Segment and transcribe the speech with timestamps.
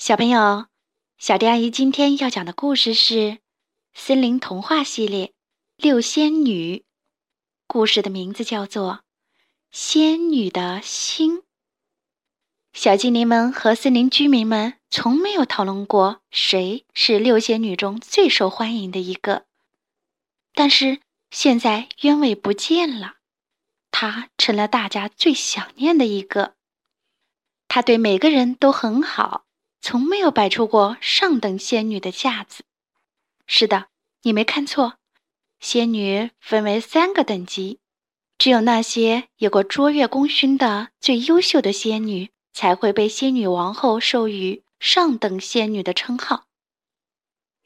[0.00, 0.66] 小朋友，
[1.18, 3.14] 小丁阿姨今天要讲的故事是
[3.92, 5.26] 《森林童话系列》
[5.76, 6.76] 《六仙女》。
[7.66, 8.92] 故事的名字叫做
[9.70, 11.40] 《仙女的心》。
[12.72, 19.44] 小精灵们和森林居民们从没有讨论过谁是六仙女中最受欢迎的一个，
[20.54, 23.16] 但是现在鸢尾不见了，
[23.90, 26.54] 她成了大家最想念的一个。
[27.68, 29.44] 她对每个人都很好。
[29.80, 32.64] 从没有摆出过上等仙女的架子。
[33.46, 33.86] 是的，
[34.22, 34.94] 你没看错，
[35.58, 37.80] 仙女分为三个等级，
[38.38, 46.44] 只有那些有过卓越功勋的最优秀的仙女，才会被仙女王后授予上等仙女的称号。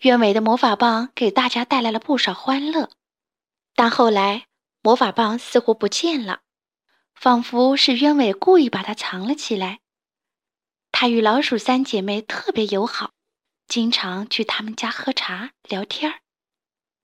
[0.00, 2.90] 鸢尾的魔法棒给大家带来了不少欢乐，
[3.74, 4.46] 但后来
[4.82, 6.40] 魔法棒似乎不见了，
[7.14, 9.80] 仿佛是鸢尾故意把它藏了起来。
[10.96, 13.10] 她与老鼠三姐妹特别友好，
[13.66, 16.20] 经常去他们家喝茶聊天儿。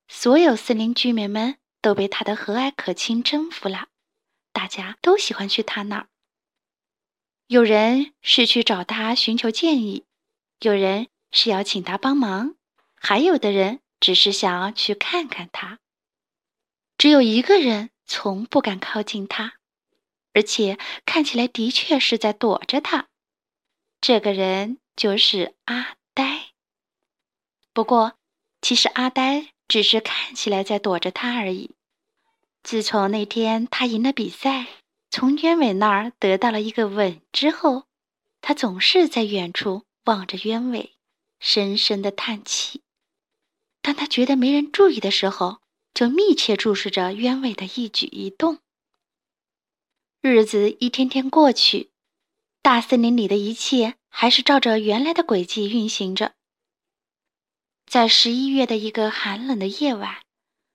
[0.07, 3.89] 所有森林居民们都被她的和蔼可亲征服了，
[4.53, 6.07] 大家都喜欢去她那儿。
[7.49, 10.05] 有人是去找她寻求建议，
[10.61, 12.55] 有人是要请她帮忙，
[12.95, 15.81] 还有的人只是想要去看看她。
[16.97, 19.55] 只有一个人从不敢靠近他，
[20.33, 23.09] 而且看起来的确是在躲着他。
[24.01, 26.53] 这个人就是阿呆。
[27.73, 28.15] 不过，
[28.63, 31.71] 其实阿呆只是看起来在躲着他而已。
[32.63, 34.67] 自从那天他赢了比赛，
[35.11, 37.85] 从鸢尾那儿得到了一个吻之后，
[38.41, 40.95] 他总是在远处望着鸢尾，
[41.39, 42.83] 深深的叹气。
[43.83, 45.61] 当他觉得没人注意的时候，
[45.95, 48.59] 就密切注视着鸢尾的一举一动。
[50.21, 51.91] 日子一天天过去。
[52.63, 56.35] 大森林里的一切还是照着原来的轨迹运行着。
[57.87, 60.19] 在十一月的一个寒冷的夜晚，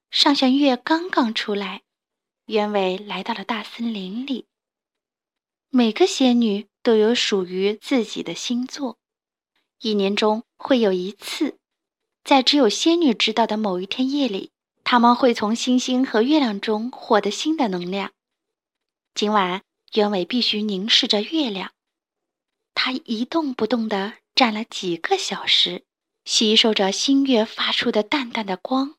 [0.09, 1.83] 上弦月刚刚出来，
[2.48, 4.48] 鸢尾来到了大森林里。
[5.70, 8.98] 每个仙女都有属于自己的星座，
[9.80, 11.60] 一年中会有一次，
[12.23, 14.52] 在只有仙女知道的某一天夜里，
[14.83, 18.11] 她们会从星星和月亮中获得新的能量。
[19.14, 19.61] 今晚，
[19.92, 21.71] 鸢尾必须凝视着月亮。
[22.75, 25.86] 他一动不动地站了几个小时，
[26.25, 28.97] 吸收着新月发出的淡淡的光。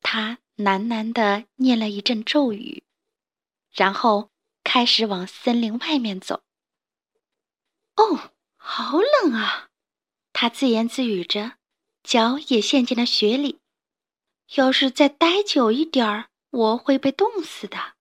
[0.00, 2.82] 他喃喃地念了一阵咒语，
[3.72, 4.30] 然后
[4.64, 6.42] 开始往森林外面走。
[7.96, 9.68] 哦，好冷啊！
[10.32, 11.54] 他自言自语着，
[12.04, 13.58] 脚也陷进了雪里。
[14.54, 17.96] 要是再待久一点儿，我会被冻死的。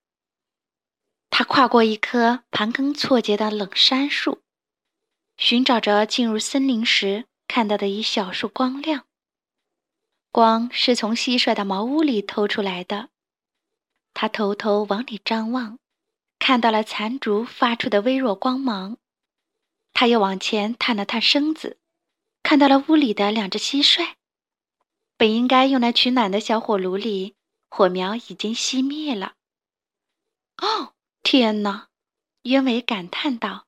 [1.29, 4.43] 他跨过一棵盘根错节的冷杉树。
[5.37, 9.05] 寻找着进入森林时看到的一小束光亮，
[10.31, 13.09] 光是从蟋蟀的茅屋里透出来的。
[14.15, 15.77] 他偷偷往里张望，
[16.39, 18.97] 看到了残烛发出的微弱光芒。
[19.93, 21.77] 他又往前探了探身子，
[22.41, 24.15] 看到了屋里的两只蟋蟀。
[25.17, 27.35] 本应该用来取暖的小火炉里，
[27.69, 29.35] 火苗已经熄灭了。
[30.57, 31.89] 哦，天哪！
[32.41, 33.66] 鸢尾感叹道。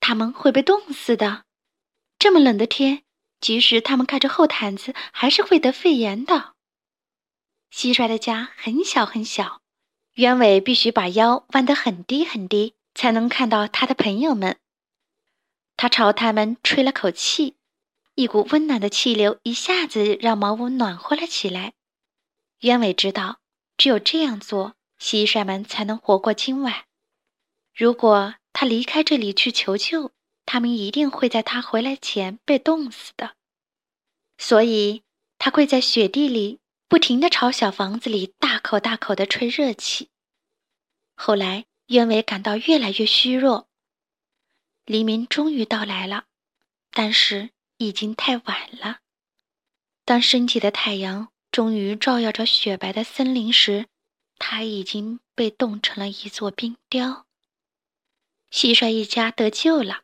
[0.00, 1.44] 他们会被冻死的。
[2.18, 3.04] 这么冷的天，
[3.40, 6.54] 即使他们盖着厚毯子，还是会得肺炎的。
[7.72, 9.62] 蟋蟀的家很小很小，
[10.14, 14.58] 鸢尾必须把腰弯得很低很低，才能看到他的朋友们。
[15.76, 17.56] 他朝他们吹了口气，
[18.14, 21.74] 一股温暖的气流一下子让茅屋暖和了起来。
[22.58, 23.38] 鸢尾知道，
[23.78, 26.84] 只有这样做，蟋蟀们才能活过今晚。
[27.74, 28.34] 如果……
[28.52, 30.12] 他离开这里去求救，
[30.44, 33.36] 他们一定会在他回来前被冻死的。
[34.38, 35.02] 所以，
[35.38, 40.10] 他跪在雪地里，不停地朝小房子里大口大口地吹热气。
[41.14, 43.68] 后来，鸢尾感到越来越虚弱。
[44.84, 46.24] 黎明终于到来了，
[46.90, 49.00] 但是已经太晚了。
[50.04, 53.86] 当升起的太阳终于照耀着雪白的森林时，
[54.38, 57.26] 他已经被冻成了一座冰雕。
[58.52, 60.02] 蟋蟀一家得救了，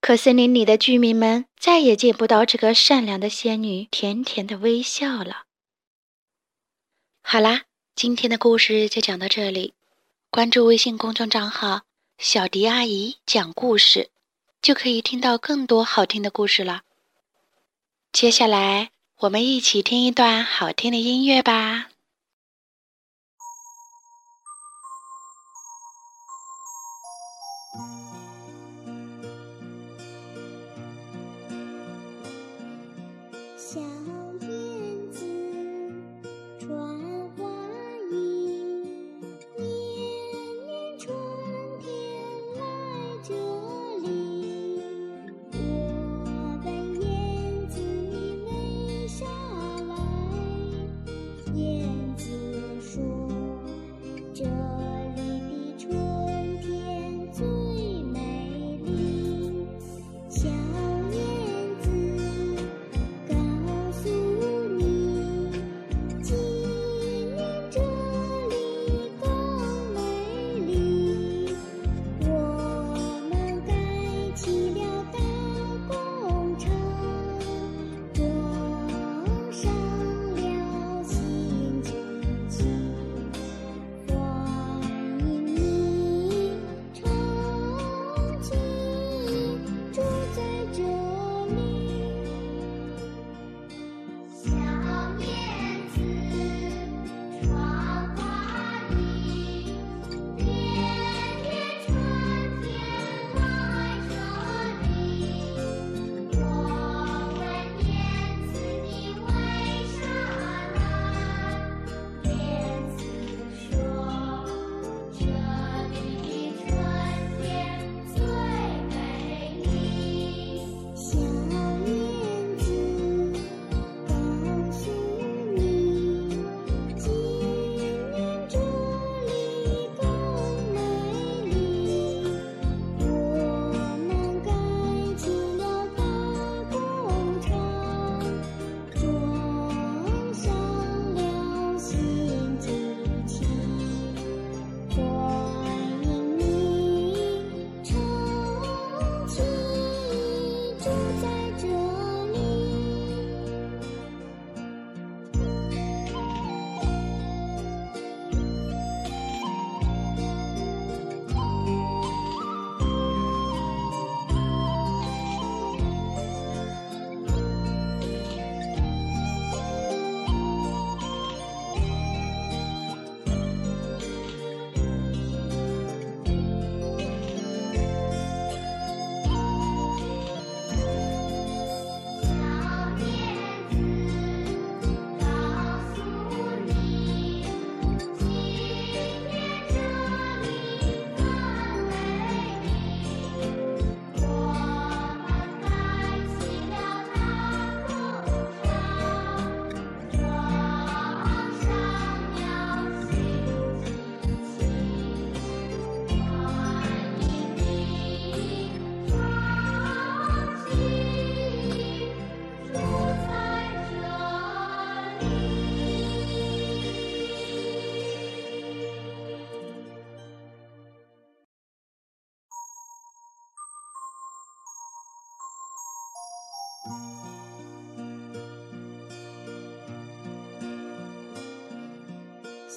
[0.00, 5.44] 可森林里的居民们再也见不到这个善良的仙女甜甜的微笑了。
[7.22, 7.64] 好啦，
[7.94, 9.74] 今天的故事就讲到这里。
[10.30, 11.82] 关注微信公众账号
[12.18, 14.10] “小迪阿姨讲故事”，
[14.62, 16.82] 就可以听到更多好听的故事了。
[18.12, 21.88] 接下来，我们一起听一段好听的音乐吧。
[33.66, 34.15] 小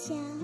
[0.09, 0.38] 小。